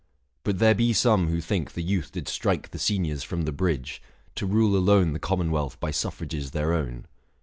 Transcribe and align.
But 0.43 0.57
there 0.57 0.73
be 0.73 0.93
some 0.93 1.27
who 1.27 1.41
think 1.41 1.73
the 1.73 1.83
youth 1.83 2.11
did 2.11 2.27
strike 2.27 2.65
720 2.65 2.71
The 2.71 2.79
seniors 2.79 3.23
from 3.23 3.43
the 3.43 3.51
bridge, 3.51 4.01
to 4.33 4.47
rule 4.47 4.75
alone 4.75 5.13
The 5.13 5.19
commonwealth 5.19 5.79
by 5.79 5.91
suffrages 5.91 6.49
their 6.49 6.73
own. 6.73 7.05